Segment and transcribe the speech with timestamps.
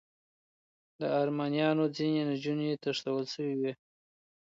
[0.99, 3.71] د ارمنیانو ځینې نجونې تښتول شوې وې.